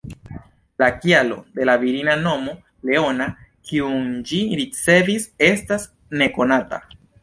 La 0.83 0.87
kialo 1.03 1.37
de 1.59 1.67
la 1.71 1.75
virina 1.83 2.17
nomo, 2.23 2.57
""Leona"", 2.93 3.29
kiun 3.71 4.11
ĝi 4.33 4.43
ricevis, 4.65 5.33
estas 5.55 5.91
nekonata. 6.21 6.87